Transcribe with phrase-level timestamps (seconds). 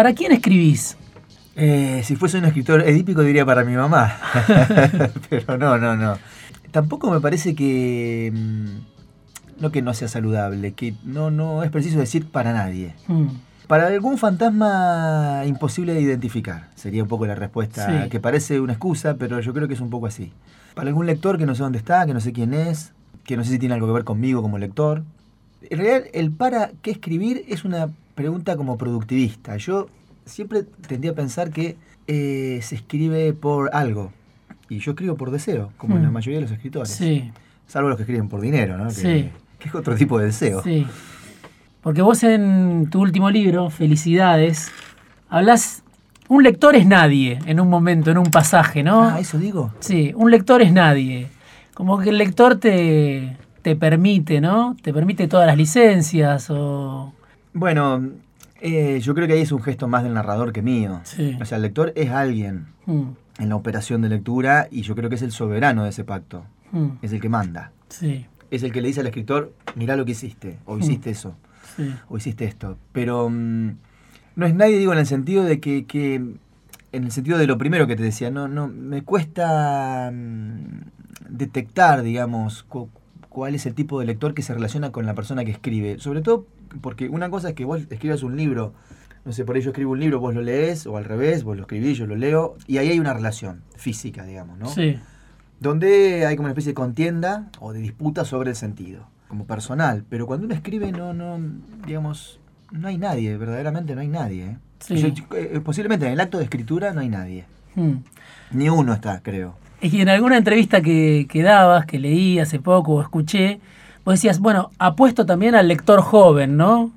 [0.00, 0.96] ¿Para quién escribís?
[1.56, 4.16] Eh, si fuese un escritor edípico diría para mi mamá.
[5.28, 6.16] Pero no, no, no.
[6.70, 8.32] Tampoco me parece que...
[8.34, 12.94] mm, No que no sea saludable, que no, no es preciso decir para nadie.
[13.08, 13.26] Mm,
[13.66, 18.08] Para algún fantasma imposible de identificar, sería un poco la respuesta, Sí.
[18.08, 20.32] que parece una excusa, pero yo creo que es un poco así.
[20.74, 22.94] Para algún lector que no sé dónde está, que no sé quién es,
[23.24, 25.02] que no sé si tiene algo que ver conmigo como lector.
[25.68, 29.56] En realidad, el para qué escribir es una pregunta como productivista.
[29.56, 29.88] Yo
[30.24, 31.76] siempre tendía a pensar que
[32.06, 34.12] eh, se escribe por algo,
[34.68, 36.02] y yo escribo por deseo, como Hmm.
[36.02, 36.90] la mayoría de los escritores.
[36.90, 37.30] sí,
[37.66, 38.88] Salvo los que escriben por dinero, ¿no?
[38.88, 39.30] Que, Sí.
[39.60, 40.62] que es otro tipo de deseo.
[40.62, 40.86] sí.
[41.82, 44.70] Porque vos en tu último libro, Felicidades,
[45.28, 45.82] hablas...
[46.28, 49.02] Un lector es nadie en un momento, en un pasaje, ¿no?
[49.02, 49.72] Ah, eso digo.
[49.80, 51.26] Sí, un lector es nadie.
[51.74, 54.76] Como que el lector te, te permite, ¿no?
[54.80, 57.12] Te permite todas las licencias o...
[57.52, 58.10] Bueno,
[58.60, 61.00] eh, yo creo que ahí es un gesto más del narrador que mío.
[61.04, 61.36] Sí.
[61.40, 65.08] O sea, el lector es alguien Mm, en la operación de lectura y yo creo
[65.08, 66.44] que es el soberano de ese pacto.
[66.72, 67.72] mm, Es el que manda.
[67.88, 71.34] sí, Es el que le dice al escritor, mirá lo que hiciste, o hiciste eso,
[71.76, 71.94] sí.
[72.08, 72.76] o hiciste esto.
[72.92, 73.70] Pero mm,
[74.36, 76.14] no es nadie, digo, en el sentido de que, que-
[76.92, 80.80] en el sentido de lo primero que te decía, no, no, me cuesta mm,
[81.28, 82.88] detectar, digamos, cu-
[83.28, 85.98] cuál es el tipo de lector que se relaciona con la persona que escribe.
[86.00, 86.46] Sobre todo
[86.80, 88.74] porque una cosa es que vos escribas un libro,
[89.24, 91.62] no sé, por ello escribo un libro, vos lo lees, o al revés, vos lo
[91.62, 94.66] escribís, yo lo leo, y ahí hay una relación física, digamos, ¿no?
[94.68, 94.98] Sí,
[95.58, 100.04] donde hay como una especie de contienda o de disputa sobre el sentido, como personal.
[100.08, 101.38] Pero cuando uno escribe, no, no,
[101.86, 102.40] digamos,
[102.72, 104.44] no hay nadie, verdaderamente no hay nadie.
[104.44, 104.56] ¿eh?
[104.78, 104.96] Sí.
[104.96, 107.44] Yo- eh, posiblemente en el acto de escritura no hay nadie.
[107.74, 107.92] mm.
[108.52, 109.54] Ni uno está, creo.
[109.82, 113.60] Y en alguna entrevista que, que dabas, que leí hace poco o escuché,
[114.04, 116.90] vos decías, bueno, apuesto también al lector joven, ¿no?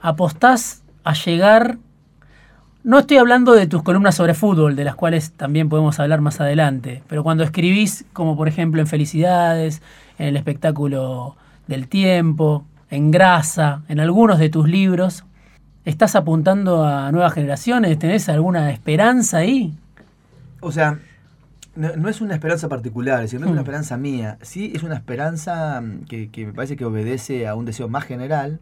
[0.00, 1.78] Apostás a llegar...
[2.84, 6.40] No estoy hablando de tus columnas sobre fútbol, de las cuales también podemos hablar más
[6.40, 9.82] adelante, pero cuando escribís, como por ejemplo en Felicidades,
[10.18, 11.34] en el espectáculo
[11.66, 15.24] del tiempo, en Grasa, en algunos de tus libros,
[15.84, 17.98] ¿estás apuntando a nuevas generaciones?
[17.98, 19.74] ¿Tenés alguna esperanza ahí?
[20.60, 21.00] O sea,
[21.76, 24.38] no, no es una esperanza particular, es decir, no es una esperanza mía.
[24.42, 28.04] Sí es una esperanza mm, que, que me parece que obedece a un deseo más
[28.04, 28.60] general,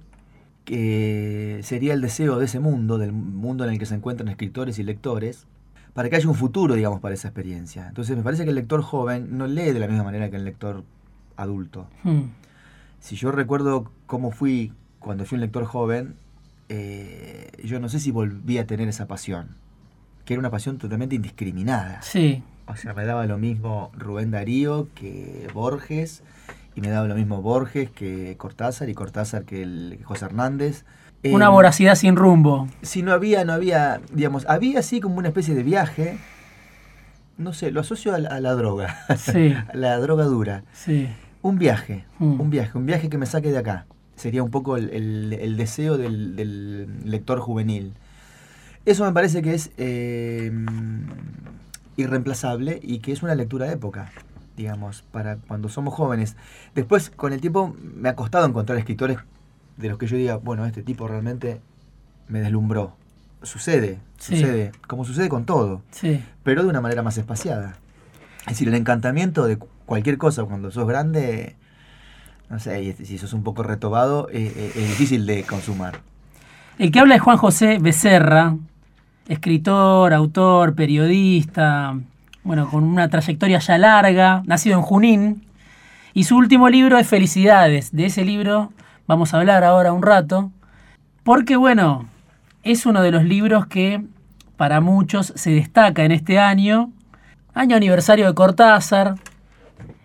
[0.64, 4.78] que sería el deseo de ese mundo, del mundo en el que se encuentran escritores
[4.78, 5.46] y lectores,
[5.92, 7.86] para que haya un futuro, digamos, para esa experiencia.
[7.88, 10.44] Entonces me parece que el lector joven no lee de la misma manera que el
[10.44, 10.84] lector
[11.36, 11.86] adulto.
[12.02, 12.22] Hmm,
[13.00, 16.14] Si yo recuerdo cómo fui cuando fui un lector joven,
[16.70, 19.48] eh, yo no sé si volví a tener esa pasión,
[20.24, 22.00] que era una pasión totalmente indiscriminada.
[22.02, 26.22] Sí, O sea, me daba lo mismo Rubén Darío que Borges,
[26.74, 30.84] y me daba lo mismo Borges que Cortázar, y Cortázar que, el, que José Hernández.
[31.24, 32.68] una Eh, voracidad sin rumbo.
[32.82, 36.18] Si no había, no había, digamos, había así como una especie de viaje,
[37.36, 39.52] no sé, lo asocio a la, a la droga, Sí.
[39.52, 40.64] a la droga dura.
[40.72, 41.08] Sí.
[41.42, 42.40] Un viaje, Mm.
[42.40, 43.86] un viaje, un viaje que me saque de acá.
[44.16, 47.92] Sería un poco el, el- el deseo del, del lector juvenil.
[48.86, 50.50] Eso me parece que es eh,
[51.96, 54.10] irreemplazable y que es una lectura de época,
[54.56, 56.36] digamos, para cuando somos jóvenes.
[56.74, 59.18] Después, con el tiempo, me ha costado encontrar escritores
[59.76, 61.60] de los que yo diga, bueno, este tipo realmente
[62.28, 62.96] me deslumbró.
[63.42, 64.36] Sucede, Sí.
[64.36, 66.22] sucede, como sucede con todo Sí.
[66.44, 67.76] pero de una manera más espaciada.
[68.42, 71.56] Es decir, el encantamiento de cu- cualquier cosa cuando sos grande,
[72.48, 76.00] no sé, y si sos un poco retobado, eh, eh, es difícil de consumar.
[76.78, 78.56] El que habla es Juan José Becerra,
[79.28, 81.96] escritor, autor, periodista,
[82.42, 85.46] bueno, con una trayectoria ya larga, nacido en Junín.
[86.12, 87.90] Y su último libro es Felicidades.
[87.92, 88.72] De ese libro
[89.06, 90.50] vamos a hablar ahora un rato.
[91.22, 92.06] Porque, bueno,
[92.62, 94.02] es uno de los libros que
[94.56, 96.90] para muchos se destaca en este año,
[97.54, 99.16] año aniversario de Cortázar,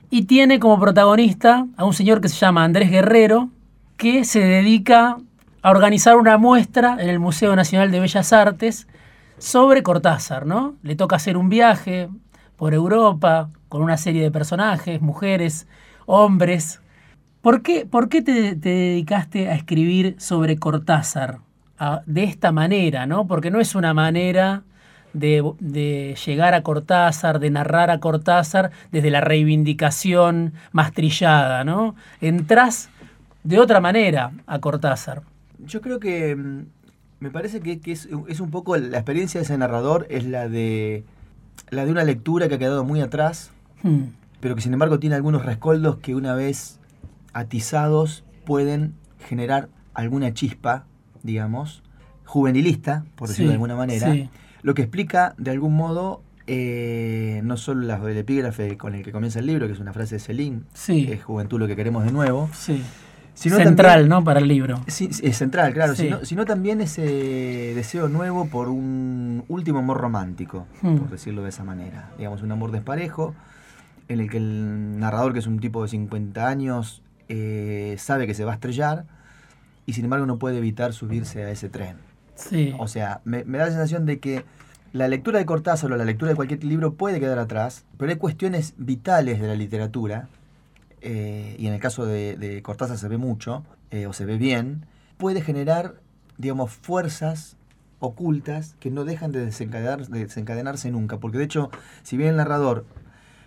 [0.10, 3.50] y tiene como protagonista a un señor que se llama Andrés Guerrero,
[3.98, 5.18] que se dedica
[5.62, 8.88] a organizar una muestra en el Museo Nacional de Bellas Artes
[9.40, 10.76] sobre Cortázar, ¿no?
[10.84, 12.10] Le toca hacer un viaje
[12.56, 15.68] por Europa con una serie de personajes, mujeres,
[16.06, 16.82] hombres.
[17.42, 21.40] ¿Por qué, por qué te, te dedicaste a escribir sobre Cortázar
[22.06, 23.26] de esta manera, ¿no?
[23.26, 24.64] Porque no es una manera
[25.14, 31.96] de, de llegar a Cortázar, de narrar a Cortázar desde la reivindicación más trillada, ¿no?
[32.20, 32.90] Entrás
[33.44, 35.22] de otra manera a Cortázar.
[35.60, 36.66] Yo creo que mm,
[37.20, 40.48] me parece que, que es, es un poco la experiencia de ese narrador es la
[40.50, 41.04] de
[41.70, 43.52] la de una lectura que ha quedado muy atrás,
[43.84, 44.06] Hmm,
[44.42, 46.80] pero que sin embargo tiene algunos rescoldos que una vez
[47.34, 48.94] atizados pueden
[49.28, 50.86] generar alguna chispa,
[51.24, 51.84] digamos,
[52.26, 54.30] juvenilista, por decirlo Sí, de alguna manera, sí.
[54.62, 59.12] lo que explica de algún modo eh, no solo la- el epígrafe con el que
[59.12, 61.08] comienza el libro, que es una frase de Celine, Sí.
[61.12, 62.82] es juventud lo que queremos de nuevo, Sí.
[63.40, 64.24] Sino Central, también- ¿no?
[64.24, 64.82] Para el libro.
[64.88, 66.04] Sí, es central, claro, Sí.
[66.04, 67.02] sino, sino también ese
[67.74, 70.98] deseo nuevo por un último amor romántico, Hmm.
[70.98, 72.12] por decirlo de esa manera.
[72.18, 73.34] Digamos, un amor desparejo,
[74.08, 78.34] en el que el narrador, que es un tipo de 50 años, eh, sabe que
[78.34, 79.06] se va a estrellar
[79.86, 81.98] y sin embargo no puede evitar subirse a ese tren.
[82.36, 82.74] Sí.
[82.80, 84.44] O sea, me, me da la sensación de que
[84.94, 88.18] la lectura de Cortázar o la lectura de cualquier libro puede quedar atrás, pero hay
[88.18, 90.28] cuestiones vitales de la literatura,
[91.02, 94.38] eh, y en el caso de, de Cortázar se ve mucho, eh, o se ve
[94.38, 94.86] bien,
[95.18, 95.96] puede generar,
[96.38, 97.56] digamos, fuerzas
[98.00, 101.18] ocultas que no dejan de, desencadenar- de desencadenarse nunca.
[101.18, 101.70] Porque de hecho,
[102.04, 102.86] si bien el narrador,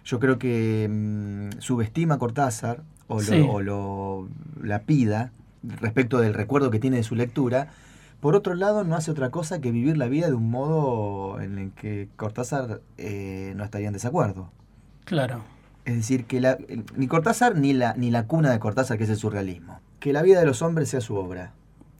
[0.04, 3.46] yo creo que mm, subestima a Cortázar, o, lo, Sí.
[3.48, 4.28] o lo
[4.62, 5.32] lapida
[5.62, 7.68] respecto del recuerdo que tiene de su lectura,
[8.20, 11.58] por otro lado, no hace otra cosa que vivir la vida de un modo en
[11.58, 14.50] el que Cortázar eh, no estaría en desacuerdo.
[15.04, 15.42] Claro.
[15.84, 16.58] Es decir, que la-
[16.96, 19.80] ni Cortázar ni la, ni la cuna de Cortázar, que es el surrealismo.
[20.00, 21.52] Que la vida de los hombres sea su obra.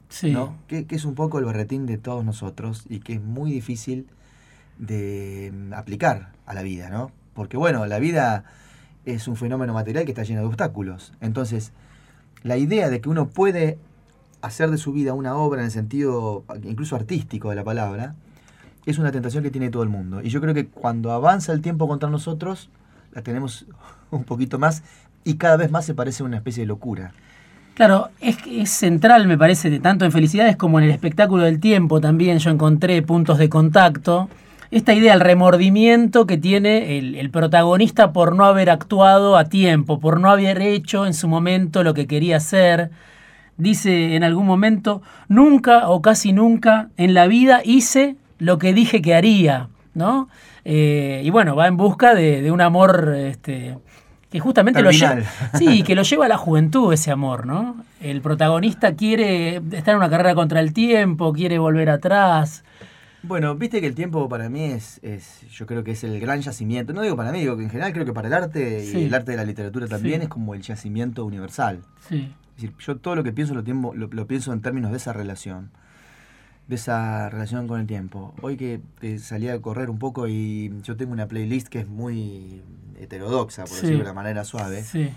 [0.09, 0.31] Sí.
[0.31, 0.55] ¿no?
[0.67, 4.07] Que, que es un poco el berretín de todos nosotros y que es muy difícil
[4.77, 7.11] de mm, aplicar a la vida, ¿no?
[7.33, 8.43] Porque bueno, la vida
[9.05, 11.13] es un fenómeno material que está lleno de obstáculos.
[11.19, 11.71] Entonces,
[12.43, 13.77] la idea de que uno puede
[14.41, 18.15] hacer de su vida una obra en el sentido incluso artístico de la palabra,
[18.85, 20.21] es una tentación que tiene todo el mundo.
[20.21, 22.69] Y yo creo que cuando avanza el tiempo contra nosotros,
[23.13, 23.65] la tenemos
[24.11, 24.83] un poquito más
[25.23, 27.13] y cada vez más se parece una especie de locura.
[27.73, 32.37] Claro, es, central, me parece, tanto en Felicidades como en el espectáculo del tiempo también
[32.37, 34.29] yo encontré puntos de contacto.
[34.69, 39.99] Esta idea, el remordimiento que tiene el, el protagonista por no haber actuado a tiempo,
[39.99, 42.91] por no haber hecho en su momento lo que quería hacer.
[43.57, 49.01] Dice en algún momento, nunca o casi nunca en la vida hice lo que dije
[49.01, 50.27] que haría, ¿no?
[50.65, 53.77] Eh, y bueno, va en busca de, de un amor este,
[54.29, 55.17] que justamente lo lleva,
[55.53, 57.75] sí, que lo lleva a la juventud ese amor, ¿no?
[58.01, 62.63] El protagonista quiere estar en una carrera contra el tiempo, quiere volver atrás.
[63.23, 66.41] Bueno, viste que el tiempo para mí es, es, yo creo que es el gran
[66.41, 66.91] yacimiento.
[66.93, 68.97] No digo para mí, digo que en general creo que para el arte Sí.
[68.99, 70.23] y el arte de la literatura también Sí.
[70.23, 71.79] es como el yacimiento universal.
[72.09, 74.91] Sí, Es decir, yo todo lo que pienso lo, tiempo, lo, lo pienso en términos
[74.91, 75.71] de esa relación,
[76.67, 78.33] de esa relación con el tiempo.
[78.41, 78.79] Hoy que,
[79.19, 82.61] salí a correr un poco y yo tengo una playlist que es muy
[82.99, 83.75] heterodoxa, por Sí.
[83.81, 84.83] decirlo de una manera suave.
[84.83, 85.09] sí,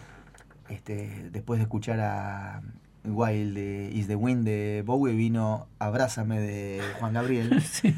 [0.68, 2.60] Este, después de escuchar a
[3.04, 7.62] Wild de Is the Wind de Bowie, vino Abrázame de Juan Gabriel.
[7.62, 7.94] sí.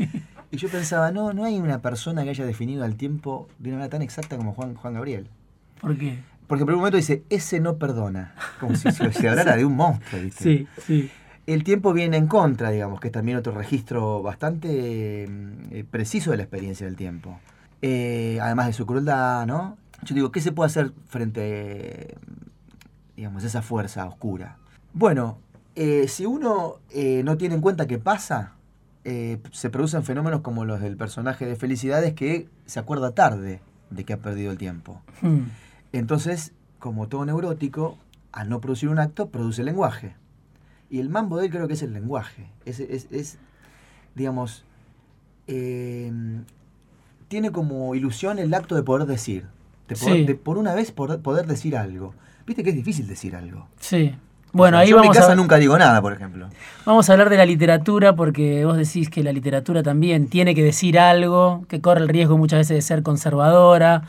[0.51, 3.79] Y yo pensaba, no, no hay una persona que haya definido al tiempo de una
[3.79, 5.29] manera tan exacta como Juan, Juan Gabriel.
[5.81, 6.19] ¿Por qué?
[6.47, 8.35] Porque por un momento dice, ese no perdona.
[8.61, 10.43] Como si se, se hablara de un monstruo, ¿viste?
[10.45, 11.11] Sí, sí.
[11.49, 16.31] El tiempo viene en contra, digamos, que es también otro registro bastante mm, eh, preciso
[16.31, 17.41] de la experiencia del tiempo.
[17.81, 19.79] Eh, además de su crueldad, ¿no?
[20.03, 22.19] Yo digo, ¿qué se puede hacer frente,
[23.17, 24.59] digamos, a esa fuerza oscura?
[24.93, 25.39] Bueno,
[25.75, 28.53] eh, si uno eh, no tiene en cuenta qué pasa,
[29.53, 34.13] se producen fenómenos como los del personaje de Felicidades que se acuerda tarde de que
[34.13, 35.01] ha perdido el tiempo.
[35.23, 35.45] Hmm.
[35.95, 37.97] Entonces, como todo neurótico,
[38.33, 40.15] al no producir un acto, produce lenguaje.
[40.91, 42.49] Y el mambo de él creo que es el lenguaje.
[42.65, 43.39] Es, es- es,
[44.15, 44.65] digamos,
[45.47, 46.11] eh,
[47.29, 49.45] tiene como ilusión el acto de poder decir.
[49.89, 50.25] De, poder- Sí.
[50.25, 52.15] de por una vez poder, poder decir algo.
[52.47, 53.67] Viste que es difícil decir algo.
[53.81, 54.15] Sí.
[54.53, 56.49] Bueno, ahí Yo en mi vamos casa a, nunca digo nada, por ejemplo.
[56.87, 60.63] vamos a hablar de la literatura porque vos decís que la literatura también tiene que
[60.65, 64.05] decir algo, que corre el riesgo muchas veces de ser conservadora.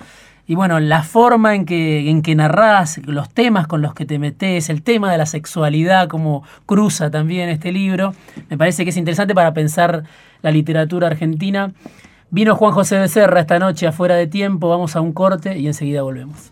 [0.50, 4.18] Y bueno, la forma en que, en que narrás, los temas con los que te
[4.18, 8.16] metes, el tema de la sexualidad, como cruza también este libro,
[8.50, 10.06] me parece que es interesante para pensar
[10.42, 11.72] la literatura argentina.
[12.32, 16.02] Vino Juan José Becerra esta noche afuera de tiempo, vamos a un corte y enseguida
[16.02, 16.52] volvemos.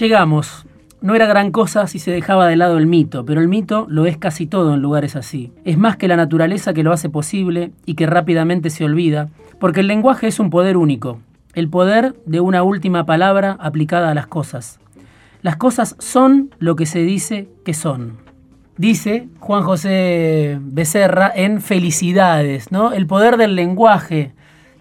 [0.00, 0.64] Llegamos.
[1.00, 4.06] No era gran cosa si se dejaba de lado el mito, pero el mito lo
[4.06, 5.52] es casi todo en lugares así.
[5.64, 9.28] Es más que la naturaleza que lo hace posible y que rápidamente se olvida,
[9.60, 11.20] porque el lenguaje es un poder único,
[11.54, 14.80] el poder de una última palabra aplicada a las cosas.
[15.40, 18.18] Las cosas son lo que se dice que son.
[18.76, 22.92] Dice Juan José Becerra en Felicidades, ¿no?
[22.92, 24.32] El poder del lenguaje,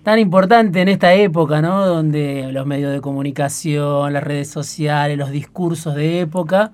[0.08, 1.86] tan importante en esta época, ¿no?
[1.86, 6.72] Donde los medios de comunicación, las redes sociales, los discursos de época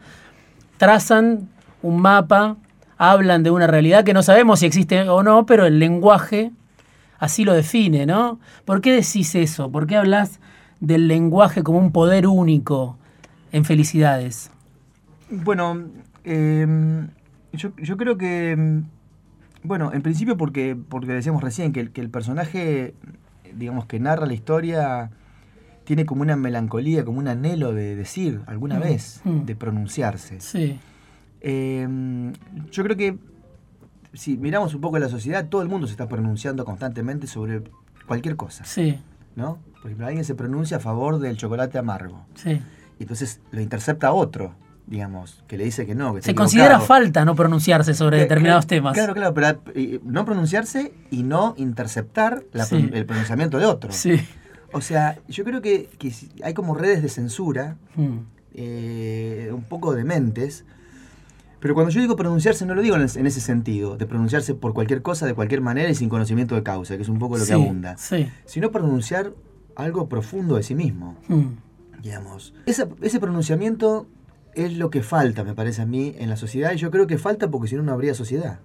[0.78, 1.50] trazan
[1.82, 2.58] un mapa,
[2.96, 6.52] hablan de una realidad que no sabemos si existe o no, pero el lenguaje
[7.18, 8.40] así lo define, ¿no?
[8.66, 9.72] ¿Por qué decís eso?
[9.72, 10.40] ¿Por qué hablas
[10.80, 13.00] del lenguaje como un poder único?
[13.52, 14.52] en Felicidades?
[15.32, 15.86] Bueno,
[16.24, 16.68] eh,
[17.54, 18.84] yo, yo, creo que,
[19.64, 22.94] bueno, en principio porque, porque decíamos recién que, que el personaje,
[23.56, 25.12] digamos, que narra la historia
[25.84, 29.40] tiene como una melancolía, como un anhelo de decir alguna mm, vez, mm.
[29.46, 30.40] de pronunciarse.
[30.40, 30.80] Sí.
[31.42, 31.88] Eh,
[32.72, 33.18] yo creo que
[34.14, 37.64] si miramos un poco la sociedad, todo el mundo se está pronunciando constantemente sobre
[38.08, 38.64] cualquier cosa.
[38.64, 39.00] Sí.
[39.36, 39.58] ¿No?
[39.82, 42.26] Por ejemplo, alguien se pronuncia a favor del chocolate amargo.
[42.36, 42.62] Sí.
[43.00, 46.14] Y entonces lo intercepta otro, digamos, que le dice que no.
[46.14, 48.94] Que se considera falta no pronunciarse sobre determinados temas.
[48.94, 49.60] Claro, claro, pero
[50.04, 53.92] no pronunciarse y no interceptar el pronunciamiento de otro.
[53.92, 54.20] Sí.
[54.74, 55.90] O sea, yo creo que,
[56.44, 58.18] hay como redes de censura, hmm.
[58.56, 60.66] eh, un poco de mentes,
[61.60, 65.02] pero cuando yo digo pronunciarse no lo digo en, ese sentido, de pronunciarse por cualquier
[65.02, 67.54] cosa, de cualquier manera y sin conocimiento de causa, que es un poco lo que
[67.54, 67.96] abunda,
[68.46, 69.32] sino pronunciar
[69.76, 71.16] algo profundo de sí mismo.
[71.28, 71.54] Hmm.
[72.02, 72.54] Digamos.
[72.66, 74.08] ese pronunciamiento
[74.56, 77.18] es lo que falta, me parece a mí, en la sociedad, y yo creo que
[77.18, 78.60] falta porque si no, no habría sociedad.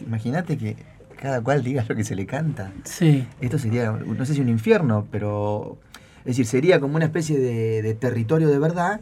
[0.00, 0.76] Imagínate que
[1.16, 2.72] cada cual diga lo que se le canta.
[2.84, 3.26] Sí.
[3.40, 5.78] Esto sería, no sé si un infierno, pero.
[6.18, 9.00] Es decir, sería como una especie de, territorio de verdad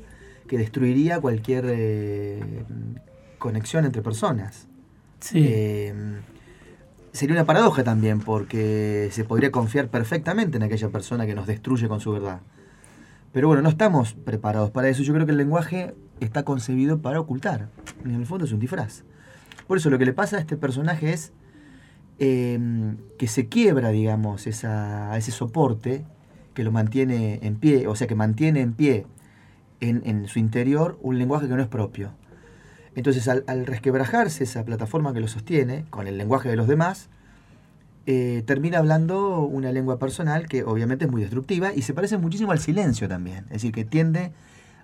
[0.49, 2.65] que destruiría cualquier eh,
[3.39, 4.67] conexión entre personas.
[5.21, 5.45] Sí.
[5.49, 5.95] Eh,
[7.13, 11.89] sería una paradoja también, porque se podría confiar perfectamente en aquella persona que nos destruye
[11.89, 12.41] con su verdad.
[13.33, 15.03] Pero bueno, no estamos preparados para eso.
[15.03, 17.69] Yo creo que el lenguaje está concebido para ocultar.
[18.05, 19.05] En el fondo es un disfraz.
[19.67, 21.33] Por eso lo que le pasa a este personaje es
[22.25, 26.05] Em, que se quiebra, digamos, ese soporte
[26.55, 29.07] que lo mantiene en pie, o sea, que mantiene en pie
[29.81, 32.13] en, su interior un lenguaje que no es propio.
[32.95, 37.09] Entonces, al, resquebrajarse esa plataforma que lo sostiene, con el lenguaje de los demás,
[38.07, 42.53] eh, termina hablando una lengua personal que obviamente es muy destructiva y se parece muchísimo
[42.53, 43.45] al silencio también.
[43.45, 44.33] Es decir, que tiende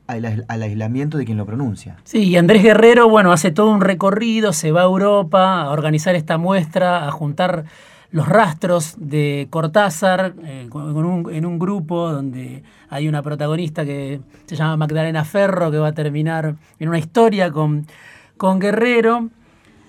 [0.06, 1.96] al, aislamiento de quien lo pronuncia.
[2.04, 6.14] Sí, y Andrés Guerrero, bueno, hace todo un recorrido, se va a Europa a organizar
[6.14, 7.64] esta muestra, a juntar
[8.10, 14.78] los rastros de Cortázar eh, en un grupo donde hay una protagonista que se llama
[14.78, 17.86] Magdalena Ferro, que va a terminar en una historia con,
[18.38, 19.28] con Guerrero.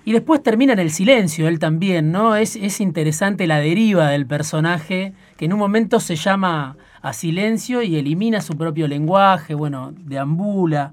[0.04, 2.36] Y después termina en el silencio, él también, ¿no?
[2.36, 7.82] Es, es interesante la deriva del personaje, que en un momento se llama a silencio
[7.82, 10.92] y elimina su propio lenguaje, bueno, deambula.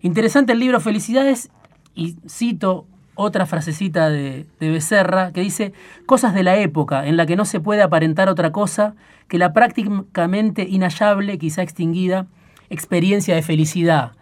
[0.00, 1.50] Interesante el libro Felicidades
[1.94, 5.72] y cito otra frasecita de, de, Becerra que dice,
[6.06, 8.94] cosas de la época en la que no se puede aparentar otra cosa
[9.28, 12.26] que la prácticamente inhallable, quizá extinguida,
[12.70, 14.12] experiencia de felicidad.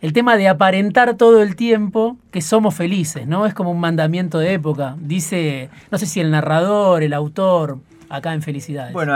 [0.00, 3.44] El tema de aparentar todo el tiempo que somos felices, ¿no?
[3.44, 4.96] Es como un mandamiento de época.
[4.98, 7.78] Dice, no sé si el narrador, el autor,
[8.08, 8.92] acá en Felicidades.
[8.92, 9.14] Bueno,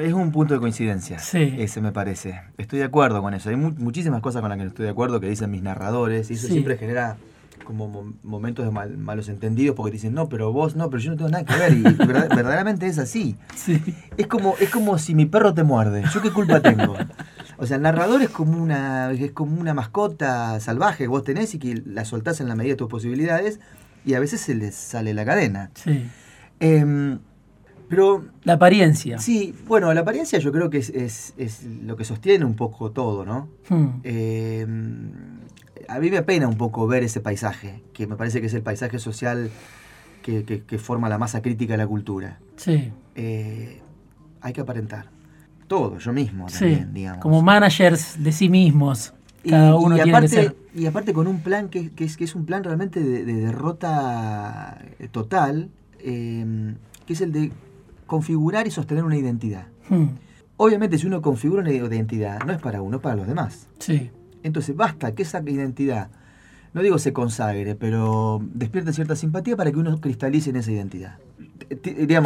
[0.00, 1.18] es un punto de coincidencia.
[1.18, 1.54] Sí.
[1.58, 2.40] Ese me parece.
[2.58, 3.50] Estoy de acuerdo con eso.
[3.50, 6.34] Hay muchísimas cosas con las que no estoy de acuerdo que dicen mis narradores y
[6.34, 7.16] eso siempre genera
[7.66, 11.30] como momentos de malos entendidos porque dicen, no, pero vos no, pero yo no tengo
[11.30, 11.72] nada que ver.
[11.74, 13.36] Y verdaderamente es así.
[13.54, 13.82] Sí.
[14.16, 16.04] Es, como, es como si mi perro te muerde.
[16.14, 16.96] ¿Yo qué culpa tengo?
[17.58, 21.54] O sea, el narrador es como una, es como una mascota salvaje que vos tenés
[21.54, 23.60] y que la soltás en la medida de tus posibilidades
[24.04, 25.70] y a veces se les sale la cadena.
[25.74, 26.08] Sí.
[26.60, 27.18] Em,
[27.88, 29.18] pero, la apariencia.
[29.18, 31.34] Sí, bueno, la apariencia yo creo que es,
[31.82, 33.48] lo que sostiene un poco todo, ¿no?
[33.68, 34.00] Hmm.
[34.04, 34.66] Eh,
[35.88, 38.62] a mí me apena un poco ver ese paisaje, que me parece que es el
[38.62, 39.50] paisaje social
[40.22, 42.38] que, forma la masa crítica de la cultura.
[42.56, 42.92] Sí.
[43.14, 43.80] Eh,
[44.40, 45.06] hay que aparentar.
[45.68, 47.22] Todo, yo mismo también, digamos.
[47.22, 49.12] Como managers de sí mismos.
[49.48, 52.64] Cada uno y, aparte, y aparte con un plan que, es, que es un plan
[52.64, 54.78] realmente de, derrota
[55.12, 56.74] total, eh,
[57.06, 57.52] que es el de
[58.06, 59.66] configurar y sostener una identidad.
[59.88, 60.06] Hmm.
[60.56, 63.68] Obviamente, si uno configura una identidad, no es para uno, es para los demás.
[63.78, 64.10] Sí.
[64.46, 66.08] Entonces, basta que esa identidad,
[66.72, 71.18] no digo se consagre, pero despierte cierta simpatía para que uno cristalice en esa identidad.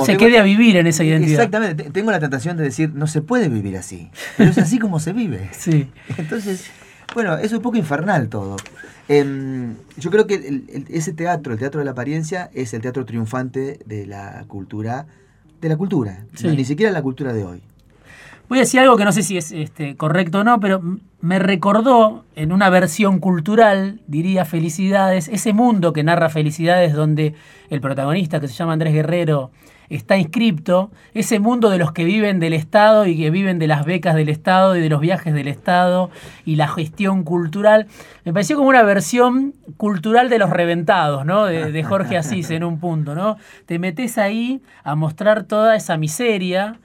[0.04, 1.34] se quede a vivir en esa identidad.
[1.34, 1.90] Exactamente.
[1.90, 5.12] Tengo la tentación de decir, no se puede vivir así, pero es así como se
[5.12, 5.50] vive.
[5.60, 5.88] Sí.
[6.16, 6.70] Entonces,
[7.14, 8.56] bueno, es un poco infernal todo.
[9.08, 13.80] Em, yo creo que ese teatro, el teatro de la apariencia, es el teatro triunfante
[13.84, 15.06] de la cultura
[15.60, 17.62] de la cultura, ni siquiera la cultura de hoy.
[18.50, 20.82] Voy a decir algo que no sé si es este, correcto o no, pero
[21.20, 27.34] me recordó en una versión cultural, diría Felicidades, ese mundo que narra Felicidades donde
[27.70, 29.52] el protagonista, que se llama Andrés Guerrero,
[29.88, 33.84] está inscripto, ese mundo de los que viven del Estado y que viven de las
[33.84, 36.10] becas del Estado y de los viajes del Estado
[36.44, 37.86] y la gestión cultural,
[38.24, 41.44] me pareció como una versión cultural de los reventados, ¿no?
[41.44, 43.36] De, de Jorge Asís en un punto, ¿no?
[43.66, 46.80] Te metes ahí a mostrar toda esa miseria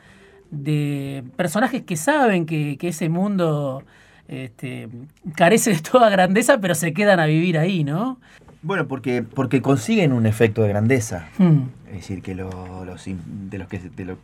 [0.51, 3.83] de personajes que saben que, ese mundo
[4.27, 4.89] este,
[5.35, 8.19] carece de toda grandeza, pero se quedan a vivir ahí, ¿no?
[8.61, 11.27] Bueno, porque, porque consiguen un efecto de grandeza.
[11.37, 11.63] Hmm.
[11.87, 14.17] Es decir, que lo- los, de los que, de lo-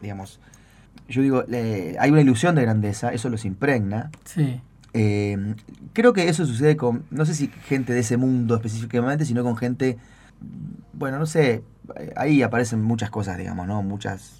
[0.00, 0.40] digamos,
[1.08, 1.44] yo digo,
[1.98, 4.10] hay una ilusión de grandeza, eso los impregna.
[4.24, 4.60] Sí.
[4.94, 5.54] Eh,
[5.92, 9.56] creo que eso sucede con, no sé si gente de ese mundo específicamente, sino con
[9.56, 9.96] gente,
[10.92, 11.62] bueno, no sé,
[12.16, 13.82] ahí aparecen muchas cosas, digamos, ¿no?
[13.82, 14.37] Muchas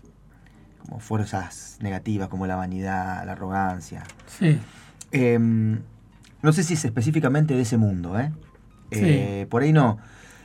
[0.89, 4.05] como fuerzas negativas como la vanidad, la arrogancia.
[4.27, 4.59] Sí.
[5.13, 8.33] Eh, no sé si es específicamente de ese mundo, ¿eh?
[8.91, 9.01] Sí.
[9.03, 9.99] Eh, Por ahí no.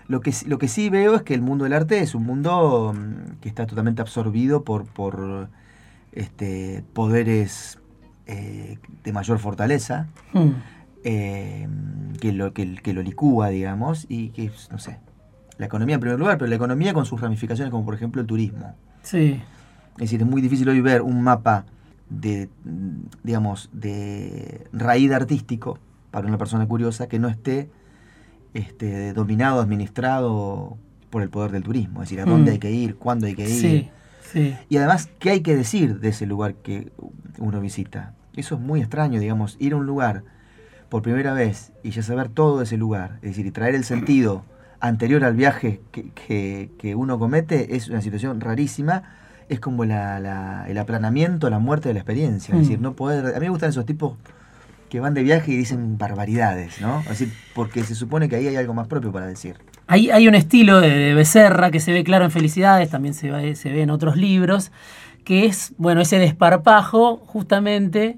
[0.07, 2.25] Lo que, sí- lo que sí veo es que el mundo del arte es un
[2.25, 5.47] mundo mm, que está totalmente absorbido por, por
[6.11, 7.79] este, poderes
[8.27, 10.51] eh, de mayor fortaleza, Hmm.
[11.05, 11.67] eh,
[12.19, 14.99] que, lo, que, que lo licúa, digamos, y que, no sé,
[15.57, 18.27] la economía en primer lugar, pero la economía con sus ramificaciones, como por ejemplo el
[18.27, 18.75] turismo.
[19.03, 19.41] Sí.
[19.95, 21.65] Es decir, es muy difícil hoy ver un mapa
[22.09, 22.89] de, mm,
[23.23, 25.79] digamos, de raíz artístico
[26.11, 27.69] para una persona curiosa que no esté
[28.53, 30.77] este, dominado, administrado
[31.09, 32.01] por el poder del turismo.
[32.03, 32.53] Es decir, a dónde Mm.
[32.53, 33.49] hay que ir, cuándo hay que ir.
[33.49, 33.89] Sí.
[34.31, 34.55] Sí.
[34.69, 36.91] Y además, ¿qué hay que decir de ese lugar que
[37.37, 38.13] uno visita?
[38.35, 40.23] Eso es muy extraño, digamos, ir a un lugar
[40.89, 43.83] por primera vez y ya saber todo de ese lugar, es decir, y traer el
[43.83, 44.43] sentido
[44.79, 49.03] anterior al viaje que, que- que uno comete es una situación rarísima.
[49.53, 52.53] Es como la- la- el aplanamiento, la muerte de la experiencia.
[52.53, 52.63] Es Mm.
[52.63, 53.27] decir, no poder.
[53.35, 54.17] A mí me gustan esos tipos
[54.89, 56.99] que van de viaje y dicen barbaridades, ¿no?
[57.01, 59.55] Es decir, porque se supone que ahí hay algo más propio para decir.
[59.87, 63.31] Hay, hay un estilo de, de Becerra que se ve claro en Felicidades, también se
[63.31, 64.71] ve, se ve en otros libros,
[65.23, 68.17] que es, bueno, ese desparpajo justamente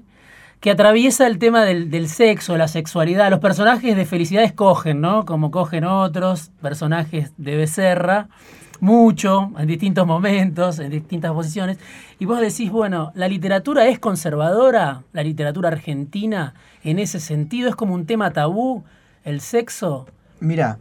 [0.60, 3.30] que atraviesa el tema del, del sexo, la sexualidad.
[3.30, 5.24] Los personajes de Felicidades cogen, ¿no?
[5.24, 8.28] Como cogen otros personajes de Becerra,
[8.80, 11.78] mucho, en distintos momentos, en distintas posiciones.
[12.18, 17.76] Y vos decís, bueno, la literatura es conservadora, la literatura argentina, en ese sentido, es
[17.76, 18.84] como un tema tabú,
[19.24, 20.06] el sexo.
[20.40, 20.78] Mira.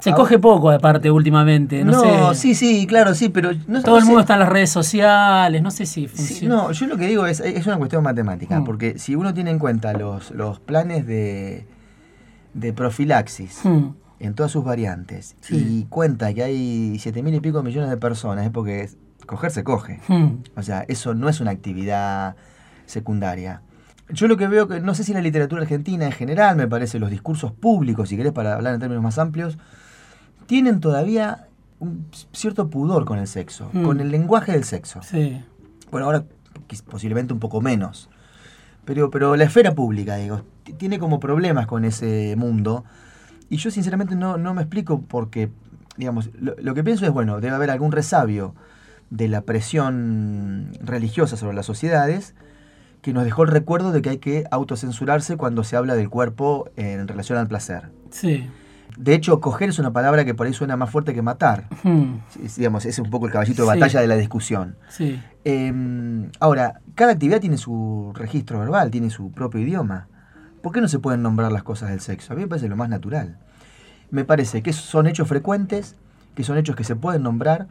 [0.00, 2.40] Se coge poco aparte últimamente, no, No, sé.
[2.40, 4.06] sí, sí, claro, sí, pero no Todo no el sé.
[4.08, 6.54] mundo está en las redes sociales, no sé si Sí, funciona.
[6.54, 8.64] no, yo lo que digo es, es una cuestión matemática, Mm.
[8.64, 11.66] porque si uno tiene en cuenta los, los planes de,
[12.54, 15.56] de profilaxis Hmm, en todas sus variantes Sí.
[15.56, 18.88] y cuenta que hay siete mil y pico millones de personas, es porque
[19.26, 20.00] coger se coge.
[20.08, 22.36] hmm, O sea, eso no es una actividad
[22.86, 23.62] secundaria.
[24.12, 26.98] Yo lo que veo, que no sé si la literatura argentina en general, me parece,
[26.98, 29.58] los discursos públicos, si querés para hablar en términos más amplios,
[30.46, 31.46] tienen todavía
[31.78, 33.82] un cierto pudor con el sexo, Mm.
[33.84, 35.00] con el lenguaje del sexo.
[35.02, 35.42] sí.
[35.90, 36.24] Bueno, ahora
[36.88, 38.08] posiblemente un poco menos.
[38.84, 40.42] Pero, pero la esfera pública, digo,
[40.78, 42.84] tiene como problemas con ese mundo.
[43.48, 45.50] Y yo sinceramente no, no me explico porque,
[45.96, 48.54] digamos, lo, lo que pienso es, bueno, debe haber algún resabio
[49.10, 52.34] de la presión religiosa sobre las sociedades
[53.02, 56.68] que nos dejó el recuerdo de que hay que autocensurarse cuando se habla del cuerpo
[56.76, 57.90] en relación al placer.
[58.10, 58.48] Sí.
[58.98, 61.68] De hecho, coger es una palabra que por ahí suena más fuerte que matar.
[61.84, 63.78] Hmm, Es, digamos, ese es un poco el caballito de Sí.
[63.78, 64.76] batalla de la discusión.
[64.88, 65.20] sí.
[65.46, 70.06] Eh, ahora, cada actividad tiene su registro verbal, tiene su propio idioma.
[70.62, 72.34] ¿Por qué no se pueden nombrar las cosas del sexo?
[72.34, 73.38] A mí me parece lo más natural.
[74.10, 75.96] Me parece que son hechos frecuentes,
[76.34, 77.68] que son hechos que se pueden nombrar,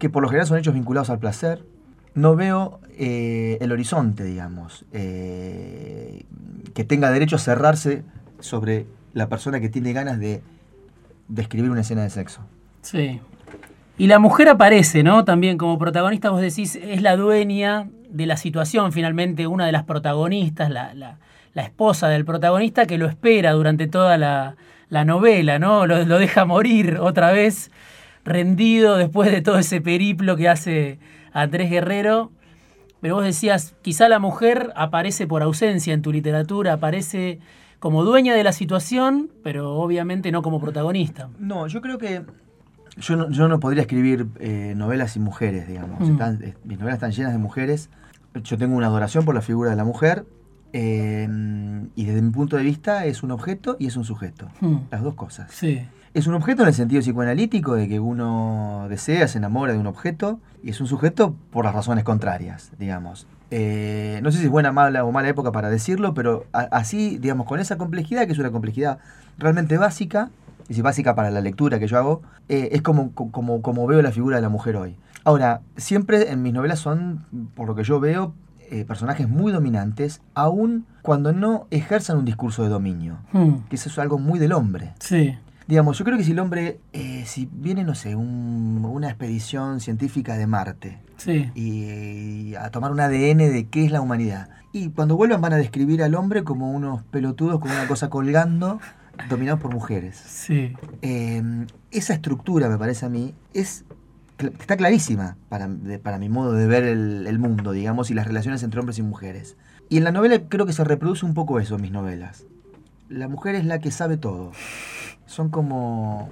[0.00, 1.64] que por lo general son hechos vinculados al placer.
[2.18, 6.24] No veo eh, el horizonte, digamos, eh,
[6.74, 8.02] que tenga derecho a cerrarse
[8.40, 10.42] sobre la persona que tiene ganas de
[11.28, 12.40] describir una escena de sexo.
[12.82, 13.20] Sí.
[13.98, 15.24] Y la mujer aparece, ¿no?
[15.24, 19.84] También como protagonista, vos decís, es la dueña de la situación, finalmente, una de las
[19.84, 21.18] protagonistas, la,
[21.54, 24.56] esposa del protagonista que lo espera durante toda la,
[24.90, 25.86] la novela, ¿no?
[25.86, 27.70] Lo deja morir otra vez,
[28.24, 30.98] rendido después de todo ese periplo que hace
[31.32, 32.30] Andrés Guerrero.
[33.00, 37.38] Pero vos decías, quizá la mujer aparece por ausencia en tu literatura, aparece
[37.78, 41.28] como dueña de la situación, pero obviamente no como protagonista.
[41.38, 42.24] No, yo creo que
[42.96, 46.00] yo no, yo no podría escribir eh, novelas sin mujeres, digamos.
[46.00, 46.12] Mm.
[46.12, 47.88] Están- eh, mis novelas están llenas de mujeres.
[48.42, 50.24] Yo tengo una adoración por la figura de la mujer.
[50.72, 51.26] eh,
[51.94, 54.48] y desde mi punto de vista es un objeto y es un sujeto.
[54.60, 55.50] Hmm, Las dos cosas.
[55.52, 55.82] Sí.
[56.14, 59.86] Es un objeto en el sentido psicoanalítico de que uno desea, se enamora de un
[59.86, 63.26] objeto, y es un sujeto por las razones contrarias, digamos.
[63.50, 67.18] Eh, no sé si es buena mala o mala época para decirlo, pero a- así,
[67.18, 68.98] digamos, con esa complejidad, que es una complejidad
[69.38, 70.30] realmente básica,
[70.68, 73.86] y si básica para la lectura que yo hago, eh, es como, co- como, como
[73.86, 74.96] veo la figura de la mujer hoy.
[75.24, 78.34] Ahora, siempre en mis novelas son, por lo que yo veo,
[78.70, 83.88] eh, personajes muy dominantes, aun cuando no ejerzan un discurso de dominio, Hmm, que eso
[83.88, 84.92] es algo muy del hombre.
[85.00, 85.38] Sí.
[85.68, 89.80] Digamos, yo creo que si el hombre, eh, si viene, no sé, un- una expedición
[89.80, 91.50] científica de Marte Sí.
[91.54, 95.56] y, a tomar un ADN de qué es la humanidad, y cuando vuelvan van a
[95.56, 98.80] describir al hombre como unos pelotudos con una cosa colgando,
[99.28, 100.16] dominados por mujeres.
[100.16, 100.72] Sí.
[101.02, 101.42] Eh,
[101.90, 103.84] esa estructura, me parece a mí, es
[104.38, 108.26] está clarísima para, de- para mi modo de ver el, el mundo, digamos, y las
[108.26, 109.56] relaciones entre hombres y mujeres.
[109.90, 112.44] Y en la novela creo que se reproduce un poco eso en mis novelas.
[113.08, 114.52] La mujer es la que sabe todo.
[115.28, 116.28] Son como,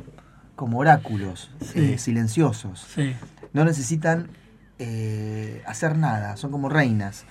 [0.57, 1.93] como oráculos, Sí.
[1.93, 2.85] eh, silenciosos.
[2.93, 3.15] Sí.
[3.53, 4.29] No necesitan
[4.79, 7.25] eh, hacer nada, son como reinas.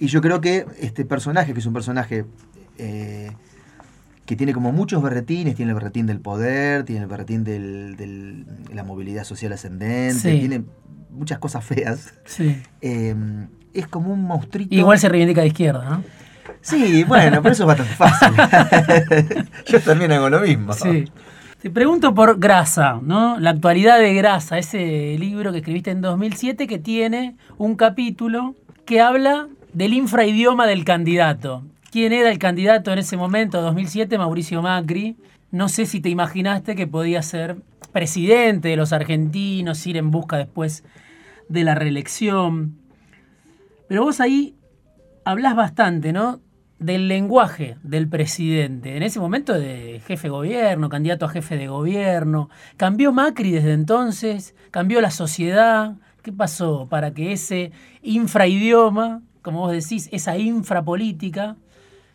[0.00, 2.24] Y yo creo que este personaje, que es un personaje
[2.78, 3.32] eh,
[4.26, 8.82] que tiene como muchos berretines, tiene el berretín del poder, tiene el berretín de la
[8.84, 10.38] movilidad social ascendente, Sí.
[10.40, 10.64] tiene
[11.10, 12.12] muchas cosas feas.
[12.24, 12.60] Sí.
[12.80, 13.14] Eh,
[13.72, 14.74] es como un monstruito.
[14.74, 16.04] Igual se reivindica de izquierda, ¿no?
[16.60, 19.46] Sí, bueno, pero eso es bastante fácil.
[19.66, 20.72] yo también hago lo mismo.
[20.72, 21.04] Sí.
[21.60, 23.38] Te pregunto por Grasa, ¿no?
[23.40, 28.54] La actualidad de Grasa, ese libro que escribiste en 2007 que tiene un capítulo
[28.84, 31.62] que habla del infraidioma del candidato.
[31.90, 34.18] ¿Quién era el candidato en ese momento, 2007?
[34.18, 35.16] Mauricio Macri.
[35.50, 37.56] No sé si te imaginaste que podía ser
[37.92, 40.84] presidente de los argentinos, ir en busca después
[41.48, 42.76] de la reelección.
[43.88, 44.54] Pero vos ahí
[45.24, 46.40] hablas bastante, ¿no?
[46.78, 48.96] Del lenguaje del presidente.
[48.96, 52.50] En ese momento de jefe de gobierno, candidato a jefe de gobierno.
[52.76, 54.54] ¿Cambió Macri desde entonces?
[54.70, 55.94] ¿Cambió la sociedad?
[56.22, 57.70] ¿Qué pasó para que ese
[58.02, 61.56] infraidioma, como vos decís, esa infrapolítica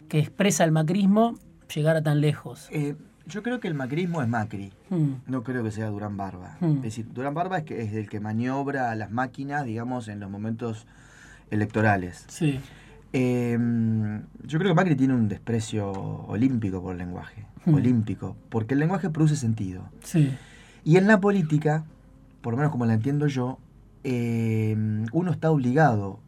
[0.07, 1.37] que expresa el macrismo,
[1.73, 2.67] llegara tan lejos?
[2.71, 2.95] Eh,
[3.27, 4.71] yo creo que el macrismo es Macri.
[4.89, 6.57] Hmm, No creo que sea Durán Barba.
[6.59, 6.77] Hmm.
[6.77, 10.19] Es decir, Durán Barba es, que es el que maniobra a las máquinas, digamos, en
[10.19, 10.87] los momentos
[11.51, 12.25] electorales.
[12.27, 12.59] Sí.
[13.13, 13.57] Eh,
[14.43, 17.45] yo creo que Macri tiene un desprecio olímpico por el lenguaje.
[17.65, 17.73] Hmm.
[17.75, 18.35] Olímpico.
[18.49, 19.89] Porque el lenguaje produce sentido.
[20.03, 20.35] Sí.
[20.83, 21.83] Y en la política,
[22.41, 23.57] por lo menos como la entiendo yo,
[24.03, 24.75] eh,
[25.11, 26.19] uno está obligado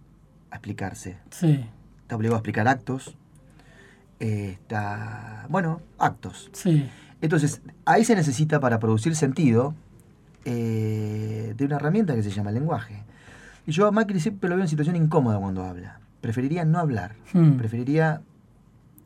[0.49, 1.17] a explicarse.
[1.29, 1.65] Sí.
[2.01, 3.15] Está obligado a explicar actos.
[4.19, 5.45] eh, está.
[5.49, 6.49] Bueno, actos.
[6.53, 6.87] Sí.
[7.21, 9.73] Entonces, ahí se necesita para producir sentido
[10.45, 13.03] eh, de una herramienta que se llama lenguaje.
[13.65, 16.00] Y yo a Macri siempre lo veo en situación incómoda cuando habla.
[16.21, 17.15] Preferiría no hablar.
[17.33, 17.53] Hmm.
[17.57, 18.21] Preferiría...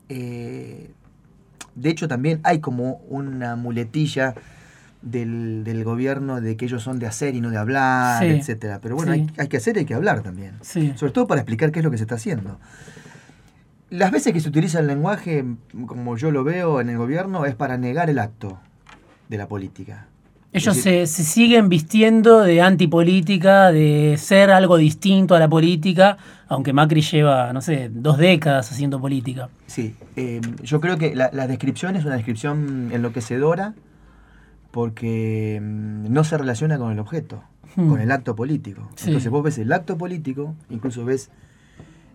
[0.08, 0.90] eh,
[1.74, 4.34] de hecho, también hay como una muletilla
[5.02, 8.28] del, del gobierno de que ellos son de hacer y no de hablar, Sí.
[8.30, 8.78] etcétera.
[8.80, 9.20] Pero bueno, Sí.
[9.20, 10.54] hay, hay que hacer y hay que hablar también.
[10.62, 10.94] Sí.
[10.96, 12.58] Sobre todo para explicar qué es lo que se está haciendo.
[13.90, 15.44] Las veces que se utiliza el lenguaje,
[15.86, 18.58] como yo lo veo en el gobierno, es para negar el acto
[19.28, 20.06] de la política.
[20.56, 26.72] Ellos se, se siguen vistiendo de antipolítica, de ser algo distinto a la política, aunque
[26.72, 29.48] Macri lleva, no sé, dos décadas haciendo política.
[29.66, 33.74] Sí, eh, yo creo que la, la descripción es una descripción enloquecedora
[34.70, 37.42] porque mm, no se relaciona con el objeto,
[37.76, 37.90] Hmm.
[37.90, 38.88] con el acto político.
[38.96, 39.08] Sí.
[39.08, 41.30] Entonces vos ves el acto político, incluso ves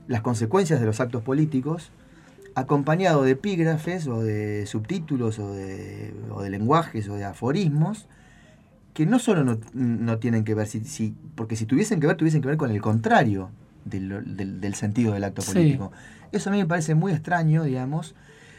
[0.08, 1.92] las consecuencias de los actos políticos,
[2.56, 8.08] acompañado de epígrafes o de subtítulos o de, o de lenguajes o de aforismos
[8.94, 12.18] que no solo no, no tienen que ver, si, si- porque si tuviesen que ver,
[12.18, 13.50] tuviesen que ver con el contrario
[13.86, 15.54] del, del- del sentido del acto Sí.
[15.54, 15.92] político.
[16.32, 18.16] Eso a mí me parece muy extraño, digamos,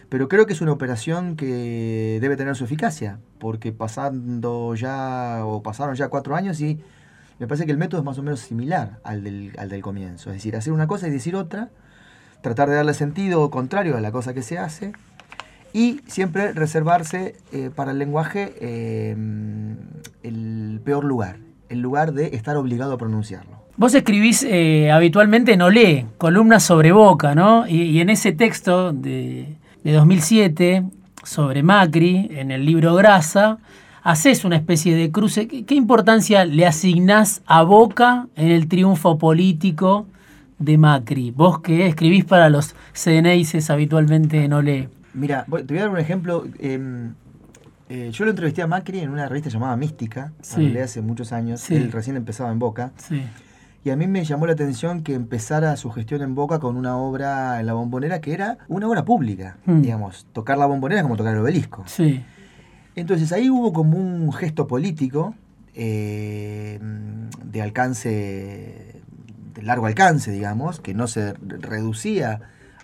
[0.08, 5.62] pero creo que es una operación que debe tener su eficacia, porque pasando ya, o
[5.62, 6.80] pasaron ya cuatro años y
[7.38, 10.30] me parece que el método es más o menos similar al del, al del comienzo.
[10.30, 11.70] Es decir, hacer una cosa y decir otra,
[12.42, 14.92] tratar de darle sentido contrario a la cosa que se hace,
[15.72, 19.16] y siempre reservarse eh, para el lenguaje eh,
[20.22, 21.36] el peor lugar,
[21.68, 23.62] el lugar de estar obligado a pronunciarlo.
[23.76, 27.66] Vos escribís eh, habitualmente en Olé, columnas sobre Boca, ¿no?
[27.66, 30.84] Y, en ese texto de, de 2007
[31.24, 33.58] sobre Macri, en el libro Grasa,
[34.02, 35.48] haces una especie de cruce.
[35.48, 40.06] ¿Qué, qué importancia le asignás a Boca en el triunfo político
[40.58, 41.30] de Macri?
[41.30, 44.88] Vos que escribís para los CNIs habitualmente en Olé.
[45.14, 46.46] Mira, te voy a dar un ejemplo.
[46.58, 47.10] eh,
[47.88, 50.68] eh, yo lo entrevisté a Macri en una revista llamada Mística, Sí.
[50.68, 51.60] hace hace muchos años.
[51.60, 51.74] Sí.
[51.74, 52.92] Él recién empezaba en Boca.
[52.96, 53.22] Sí,
[53.84, 56.96] Y a mí me llamó la atención que empezara su gestión en Boca con una
[56.96, 59.58] obra en la bombonera que era una obra pública.
[59.66, 59.82] Mm.
[59.82, 61.82] Digamos, tocar la bombonera es como tocar el obelisco.
[61.86, 62.22] sí,
[62.94, 65.34] Entonces ahí hubo como un gesto político
[65.74, 66.78] eh,
[67.44, 69.02] de alcance,
[69.54, 72.40] de largo alcance, digamos, que no se reducía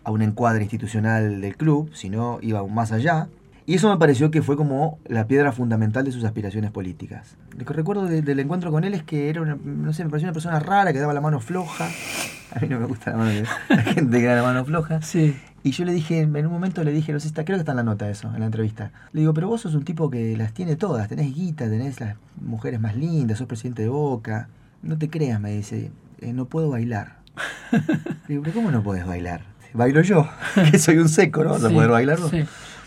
[0.08, 3.28] a un encuadre institucional del club, sino iba aún más allá.
[3.66, 7.36] Y eso me pareció que fue como la piedra fundamental de sus aspiraciones políticas.
[7.58, 10.08] Lo que recuerdo de- del encuentro con él es que era una, no sé, me
[10.10, 11.86] pareció una persona rara que daba la mano floja.
[12.56, 15.02] A mí no me gusta la, mano de- la gente que da la mano floja.
[15.02, 15.36] sí.
[15.64, 17.72] Y yo le dije, en un momento le dije, no sé, está, creo que está
[17.72, 18.90] en la nota eso, en la entrevista.
[19.12, 22.14] Le digo, pero vos sos un tipo que las tiene todas, tenés guita, tenés las
[22.40, 24.48] mujeres más lindas, sos presidente de Boca.
[24.82, 25.90] No te creas, me dice,
[26.20, 27.18] eh, no puedo bailar.
[27.72, 27.80] le
[28.28, 29.42] digo, pero ¿cómo no podés bailar?
[29.74, 30.28] Bailo yo,
[30.70, 31.50] que soy un seco, ¿no?
[31.50, 32.28] ¿Vas a Sí, poder bailarlo?
[32.28, 32.44] sí.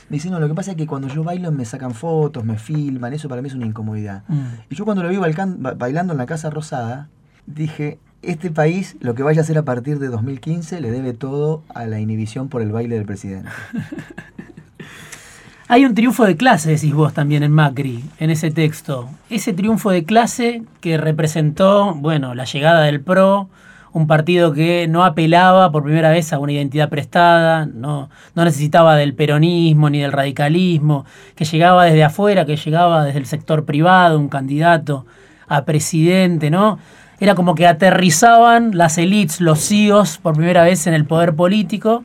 [0.10, 2.58] Me dice, no, lo que pasa es que cuando yo bailo me sacan fotos, me
[2.60, 4.24] filman, eso para mí es una incomodidad.
[4.28, 4.41] Mm.
[4.70, 7.08] Y yo cuando lo vi bailando en la Casa Rosada,
[7.46, 11.63] dije, este país, lo que vaya a hacer a partir de 2015, le debe todo
[11.74, 13.48] a la inhibición por el baile del presidente.
[15.67, 19.10] Hay un triunfo de clase, decís vos también en Macri, en ese texto.
[19.30, 23.48] Ese triunfo de clase que representó, bueno, la llegada del PRO,
[23.94, 28.96] un partido que no apelaba por primera vez a una identidad prestada, no, no necesitaba
[28.96, 34.18] del peronismo ni del radicalismo, que llegaba desde afuera, que llegaba desde el sector privado,
[34.18, 35.06] un candidato
[35.48, 36.80] a presidente, ¿no?
[37.20, 42.04] Era como que aterrizaban las élites, los CIOs, por primera vez en el poder político.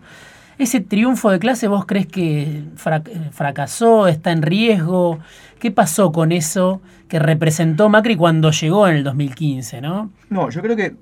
[0.58, 5.18] ¿Ese triunfo de clase vos crees que frac- fracasó, está en riesgo?
[5.58, 10.10] ¿Qué pasó con eso que representó Macri cuando llegó en el 2015, no?
[10.28, 10.94] No, yo creo que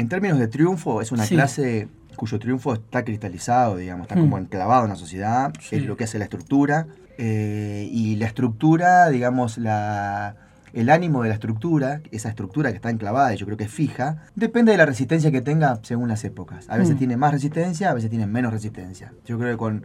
[0.00, 1.34] en términos de triunfo es una Sí.
[1.34, 4.20] clase cuyo triunfo está cristalizado, digamos, está Mm.
[4.20, 5.76] como enclavado en la sociedad, Sí.
[5.76, 6.86] es lo que hace la estructura.
[7.20, 10.36] eh, y la estructura, digamos, la,
[10.72, 13.72] el ánimo de la estructura, esa estructura que está enclavada y yo creo que es
[13.72, 16.66] fija, depende de la resistencia que tenga según las épocas.
[16.68, 16.98] A veces Mm.
[16.98, 19.12] tiene más resistencia, a veces tiene menos resistencia.
[19.26, 19.82] Yo creo que con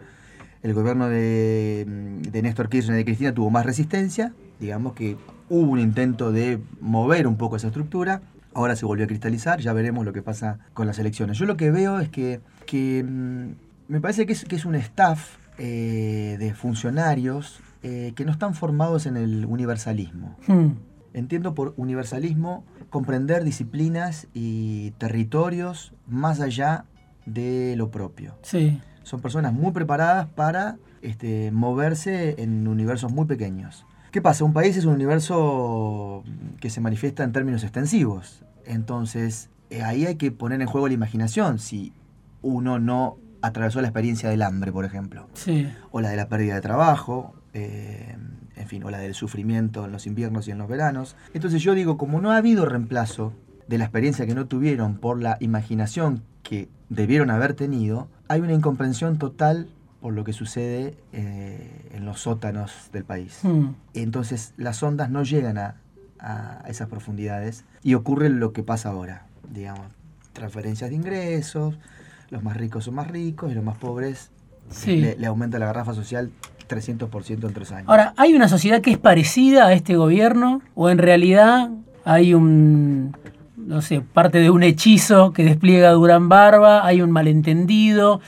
[0.62, 1.86] el gobierno de,
[2.30, 5.18] de Néstor Kirchner y de Cristina tuvo más resistencia, digamos que
[5.50, 8.22] hubo un intento de mover un poco esa estructura,
[8.56, 11.38] ahora se volvió a cristalizar, ya veremos lo que pasa con las elecciones.
[11.38, 13.52] Yo lo que veo es que, que, mm,
[13.88, 18.56] me parece que es, que es un staff eh, de funcionarios eh, que no están
[18.56, 20.38] formados en el universalismo.
[20.48, 20.70] Hmm,
[21.14, 26.86] Entiendo por universalismo comprender disciplinas y territorios más allá
[27.28, 28.36] de lo propio.
[28.42, 33.86] sí, Son personas muy preparadas para este, moverse en universos muy pequeños.
[34.14, 34.44] ¿Qué pasa?
[34.44, 36.24] Un país es un universo
[36.60, 38.44] que se manifiesta en términos extensivos.
[38.64, 41.94] Entonces, eh, ahí hay que poner en juego la imaginación si
[42.44, 46.54] uno no atravesó la experiencia del hambre, por ejemplo, sí, o la de la pérdida
[46.54, 48.16] de trabajo, eh,
[48.56, 51.16] en fin, o la del sufrimiento en los inviernos y en los veranos.
[51.34, 53.34] Entonces yo digo, como no ha habido reemplazo
[53.68, 58.54] de la experiencia que no tuvieron por la imaginación que debieron haber tenido, hay una
[58.54, 59.70] incomprensión total
[60.04, 63.40] por lo que sucede eh, en los sótanos del país.
[63.42, 65.78] hmm, Entonces las ondas no llegan a,
[66.20, 69.86] a esas profundidades y ocurre lo que pasa ahora, digamos,
[70.34, 71.80] transferencias de ingresos,
[72.32, 74.30] los más ricos son más ricos y los más pobres
[74.70, 74.98] sí.
[74.98, 76.32] le, le aumenta la garrafa social
[76.68, 77.88] 300% en tres años.
[77.88, 80.62] Ahora, ¿hay una sociedad que es parecida a este gobierno?
[80.76, 81.70] ¿O en realidad
[82.04, 83.16] hay un,
[83.56, 86.86] no sé, parte de un hechizo que despliega Durán Barba?
[86.86, 88.20] ¿Hay un malentendido?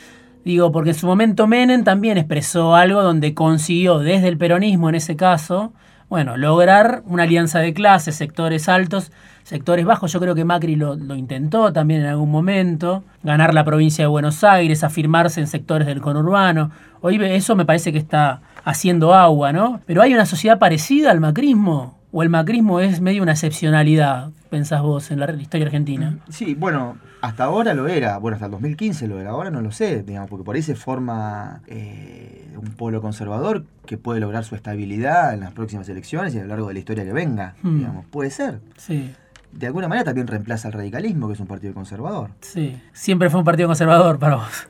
[0.45, 4.95] Digo, porque en su momento Menem también expresó algo donde consiguió, desde el peronismo en
[4.95, 5.73] ese caso,
[6.07, 10.13] bueno, lograr una alianza de clases, sectores altos, sectores bajos.
[10.13, 14.07] Yo creo que Macri lo, lo intentó también en algún momento, ganar la provincia de
[14.07, 16.69] Buenos Aires, afirmarse en sectores del conurbano.
[17.01, 19.81] Hoy eso me parece que está haciendo agua, ¿no?
[19.87, 21.97] Pero hay una sociedad parecida al macrismo.
[22.17, 26.19] ¿O el macrismo es medio una excepcionalidad, pensás vos, en la historia argentina?
[26.29, 29.73] Sí, bueno, hasta ahora lo era, bueno, hasta el 2015 lo era, ahora no lo
[29.73, 34.55] sé, digamos, porque por ahí se forma eh, un pueblo conservador que puede lograr su
[34.55, 37.79] estabilidad en las próximas elecciones y a lo largo de la historia que venga, Hmm.
[37.79, 38.61] digamos, puede ser.
[38.77, 39.13] Sí,
[39.51, 42.29] De alguna manera también reemplaza al radicalismo, que es un partido conservador.
[42.39, 42.81] sí.
[42.93, 44.67] Siempre fue un partido conservador para vos.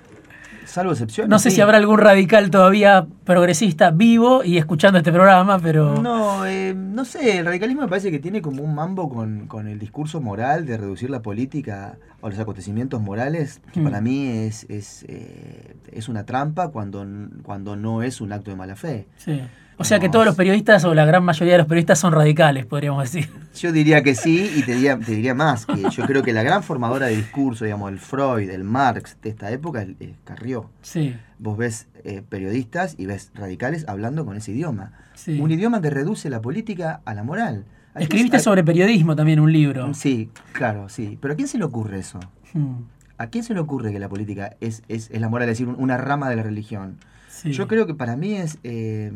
[0.75, 1.29] Salvo excepciones.
[1.29, 1.55] No sé sí.
[1.55, 6.01] si habrá algún radical todavía progresista vivo y escuchando este programa, pero...
[6.01, 9.69] No, eh, no sé, el radicalismo me parece que tiene como un mambo con, con
[9.69, 13.83] el discurso moral de reducir la política a los acontecimientos morales, que Hmm.
[13.85, 17.05] para mí es, es, eh, es una trampa cuando,
[17.43, 19.07] cuando no es un acto de mala fe.
[19.17, 19.41] Sí.
[19.77, 22.65] O sea que todos los periodistas o la gran mayoría de los periodistas son radicales,
[22.65, 23.29] podríamos decir.
[23.59, 26.43] Yo diría que sí y te diría, te diría más, que yo creo que la
[26.43, 30.69] gran formadora de discurso, digamos, el Freud, el Marx de esta época es, Carrió.
[30.81, 34.93] Sí, Vos ves eh, periodistas y ves radicales hablando con ese idioma.
[35.13, 35.41] sí.
[35.41, 37.65] Un idioma que reduce la política a la moral.
[37.89, 39.93] ¿A quién Escribiste se- sobre periodismo también un libro.
[39.93, 41.17] Sí, claro, sí.
[41.21, 42.19] Pero ¿a quién se le ocurre eso?
[42.53, 42.75] Mm,
[43.17, 45.67] ¿A quién se le ocurre que la política es, es, es la moral, es decir,
[45.67, 46.97] un- una rama de la religión?
[47.29, 47.51] sí.
[47.51, 48.57] Yo creo que para mí es...
[48.63, 49.11] eh,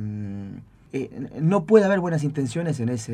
[0.92, 3.12] eh, no puede haber buenas intenciones en ese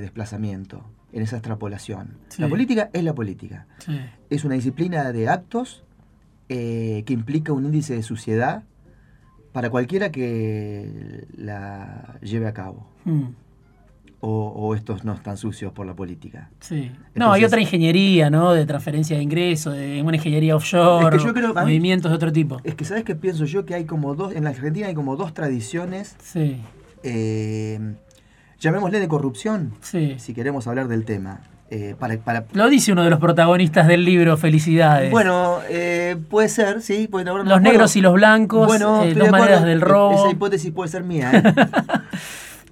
[0.00, 2.18] desplazamiento, en esa extrapolación.
[2.28, 2.42] Sí.
[2.42, 3.66] La política es la política.
[3.78, 3.98] Sí,
[4.30, 5.84] Es una disciplina de actos
[6.50, 8.64] eh, que implica un índice de suciedad
[9.52, 12.86] para cualquiera que la lleve a cabo.
[13.04, 13.24] mm,
[14.26, 16.48] o, o estos no están sucios por la política.
[16.60, 16.90] Sí.
[17.14, 18.52] No, hay otra ingeniería, ¿no?
[18.52, 22.10] De transferencia de ingresos, de una ingeniería offshore, Es que yo creo- a mí- movimientos
[22.10, 22.58] de otro tipo.
[22.64, 23.64] Es que, ¿sabes qué pienso yo?
[23.66, 26.60] Que hay como dos, en la Argentina hay como dos tradiciones, Sí,
[27.02, 27.78] eh,
[28.60, 30.14] llamémosle de corrupción, sí.
[30.18, 31.40] si queremos hablar del tema.
[31.70, 35.10] Eh, para, para, Lo dice uno de los protagonistas del libro Felicidades.
[35.10, 37.08] bueno, eh, puede ser, sí.
[37.08, 39.84] Puede, ahora no los negros y los blancos, Bueno, eh, dos de maneras del E-
[39.84, 40.14] robo.
[40.26, 41.32] Esa hipótesis puede ser mía.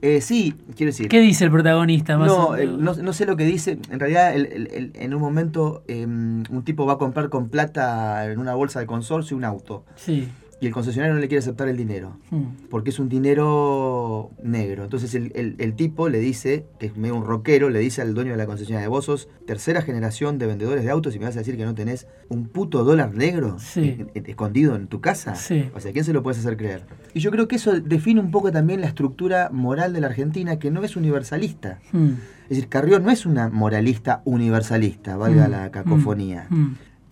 [0.03, 0.21] ¿eh?
[0.21, 1.09] Sí, quiero decir.
[1.09, 2.19] ¿Qué dice el protagonista?
[2.19, 3.79] Más No, o- eh, no, no sé lo que dice.
[3.91, 7.49] En realidad, el- el- el- en un momento, eh, un tipo va a comprar con
[7.49, 9.85] plata en una bolsa de consorcio un auto.
[9.97, 10.29] Sí.
[10.63, 12.17] Y el concesionario no le quiere aceptar el dinero.
[12.31, 12.43] Mm.
[12.71, 14.85] Porque es un dinero negro.
[14.85, 18.15] Entonces el, el- el tipo le dice, que es medio un rockero, le dice al
[18.15, 21.35] dueño de la concesionaria, vos sos tercera generación de vendedores de autos y me vas
[21.37, 24.07] a decir que no tenés un puto dólar negro Sí.
[24.15, 25.35] escondido en tu casa.
[25.35, 25.69] Sí.
[25.75, 26.85] O sea, ¿quién se lo puedes hacer creer?
[27.13, 30.59] Y yo creo que eso define un poco también la estructura moral de la Argentina,
[30.59, 31.81] que no es universalista.
[31.93, 32.11] Mm.
[32.45, 35.51] Es decir, Carrión no es una moralista universalista, valga Mm.
[35.51, 36.47] la cacofonía.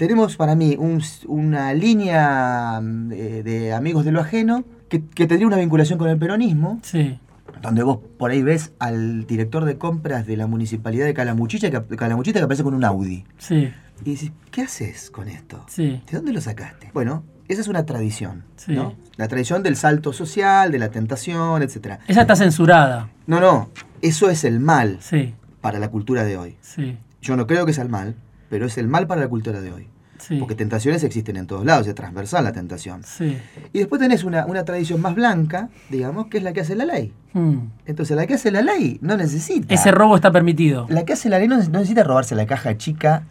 [0.00, 5.26] Tenemos para mí un- una línea mm, de, de amigos de lo ajeno que, que
[5.26, 7.18] tendría una vinculación con el peronismo, Sí.
[7.60, 11.96] donde vos por ahí ves al director de compras de la municipalidad de Calamuchita que,
[11.96, 13.26] Calamuchita que aparece con un Audi.
[13.36, 13.70] Sí.
[14.00, 15.66] Y dices, ¿qué haces con esto?
[15.68, 16.00] Sí.
[16.10, 16.90] ¿De dónde lo sacaste?
[16.94, 18.72] Bueno, esa es una tradición, Sí.
[18.72, 18.94] ¿no?
[19.18, 21.98] La tradición del salto social, de la tentación, etc.
[22.08, 23.10] Esa está censurada.
[23.26, 23.68] No, no,
[24.00, 25.34] eso es el mal Sí.
[25.60, 26.56] para la cultura de hoy.
[26.62, 26.96] Sí.
[27.20, 28.14] Yo no creo que sea el mal,
[28.50, 29.86] pero es el mal para la cultura de hoy.
[30.18, 30.36] Sí.
[30.38, 33.02] Porque tentaciones existen en todos lados, es transversal la tentación.
[33.04, 33.38] Sí.
[33.72, 36.84] Y después tenés una, una tradición más blanca, digamos, que es la que hace la
[36.84, 37.14] ley.
[37.32, 37.54] Mm.
[37.86, 39.72] Entonces, la que hace la ley no necesita.
[39.72, 40.86] Ese robo está permitido.
[40.90, 43.22] La que hace la ley no, no necesita robarse la caja chica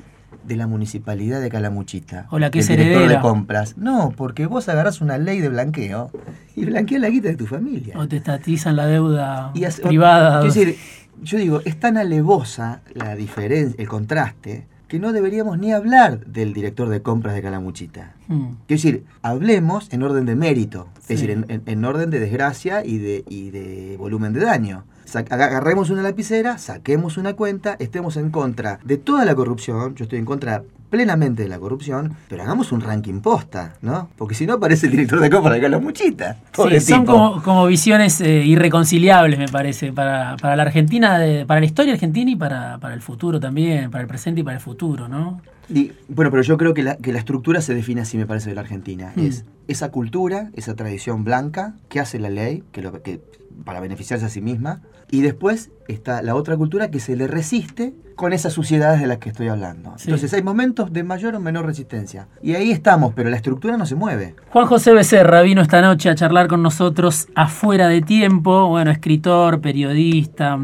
[0.48, 2.26] de la municipalidad de Calamuchita.
[2.32, 3.18] O la que es director heredera.
[3.18, 3.78] de compras.
[3.78, 6.10] No, porque vos agarrás una ley de blanqueo
[6.56, 8.00] y blanqueas la guita de tu familia.
[8.00, 10.40] O te estatizan la deuda Y hace- privada.
[10.42, 10.76] Quiero decir,
[11.22, 16.52] yo digo, es tan alevosa la diferencia, el contraste, que no deberíamos ni hablar del
[16.52, 18.16] director de compras de Calamuchita.
[18.28, 18.40] Mm.
[18.40, 21.02] Quiero decir, hablemos en orden de mérito, Sí.
[21.02, 24.84] es decir, en, en- en orden de desgracia y de, y de volumen de daño.
[25.06, 30.04] Sa- Agarremos una lapicera, saquemos una cuenta, estemos en contra de toda la corrupción, yo
[30.04, 34.10] estoy en contra plenamente de la corrupción, pero hagamos un ranking posta, ¿no?
[34.18, 36.38] Porque si no aparece el director de compra de Calamuchita.
[36.56, 41.60] Pobre Sí, son como visiones eh, irreconciliables, me parece, para, para la Argentina, de- para
[41.60, 44.62] la historia argentina y para, para el futuro también, para el presente y para el
[44.64, 45.42] futuro, ¿no?
[45.70, 48.50] Y, bueno, pero yo creo que la, que la estructura se define así, me parece,
[48.50, 49.14] de la Argentina.
[49.16, 49.20] Mm.
[49.26, 53.22] Es esa cultura, esa tradición blanca que hace la ley, que, lo- que
[53.66, 54.82] para beneficiarse a sí misma.
[55.12, 59.18] Y después está la otra cultura que se le resiste con esas suciedades de las
[59.18, 59.94] que estoy hablando.
[59.98, 60.04] Sí.
[60.08, 62.28] Entonces hay momentos de mayor o menor resistencia.
[62.44, 64.36] Y ahí estamos, pero la estructura no se mueve.
[64.52, 69.62] Juan José Becerra vino esta noche a charlar con nosotros afuera de tiempo, bueno, escritor,
[69.62, 70.60] periodista,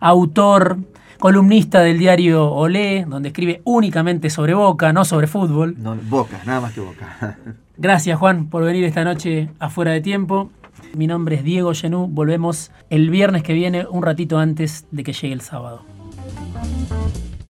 [0.00, 0.78] autor,
[1.22, 5.76] columnista del diario Olé, donde escribe únicamente sobre Boca, no sobre fútbol.
[5.78, 7.38] No, boca, nada más que boca.
[7.76, 10.50] Gracias Juan por venir esta noche afuera de tiempo.
[10.96, 15.12] Mi nombre es Diego Genú, volvemos el viernes que viene, un ratito antes de que
[15.12, 15.84] llegue el sábado.